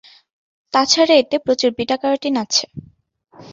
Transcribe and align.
তাছাড়া 0.73 1.13
এতে 1.15 1.35
প্রচুর 1.45 1.69
বিটা-ক্যারোটিন 1.77 2.35
আছে। 2.43 2.65